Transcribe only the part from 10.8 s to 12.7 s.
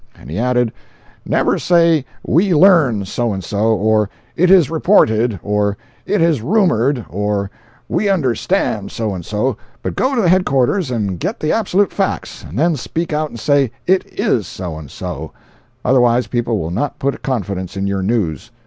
and get the absolute facts, and